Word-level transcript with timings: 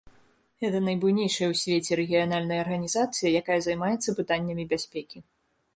Гэта 0.61 0.79
найбуйнейшая 0.85 1.45
ў 1.51 1.55
свеце 1.63 1.91
рэгіянальная 2.01 2.59
арганізацыя, 2.65 3.33
якая 3.45 3.59
займаецца 3.69 4.19
пытаннямі 4.23 4.63
бяспекі. 4.75 5.17